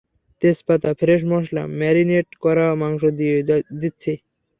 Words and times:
তেজপাতা, 0.41 0.89
ফ্রেশ 0.99 1.21
মসলা, 1.31 1.63
ম্যারিনেট 1.79 2.29
করা 2.43 2.65
মাংস 2.81 3.01
দিয়ে 3.19 3.35
দিচ্ছি। 3.81 4.13